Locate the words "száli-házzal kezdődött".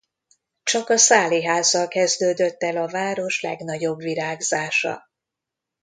0.97-2.63